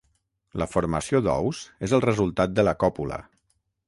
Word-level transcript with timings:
La 0.61 0.67
formació 0.69 1.19
d'ous 1.27 1.59
és 1.87 1.93
el 1.99 2.03
resultat 2.05 2.57
de 2.61 2.65
la 2.69 2.73
còpula. 2.85 3.21